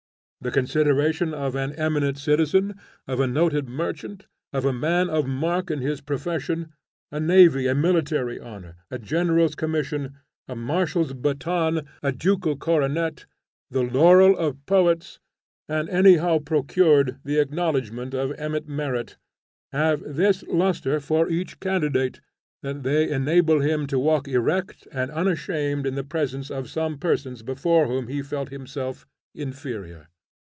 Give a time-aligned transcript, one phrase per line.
[0.43, 2.73] The consideration of an eminent citizen,
[3.07, 6.73] of a noted merchant, of a man of mark in his profession;
[7.11, 10.15] a naval and military honor, a general's commission,
[10.47, 13.27] a marshal's baton, a ducal coronet,
[13.69, 15.19] the laurel of poets,
[15.69, 19.17] and, anyhow procured, the acknowledgment of eminent merit,
[19.71, 22.19] have this lustre for each candidate
[22.63, 27.43] that they enable him to walk erect and unashamed in the presence of some persons
[27.43, 29.05] before whom he felt himself
[29.35, 30.07] inferior.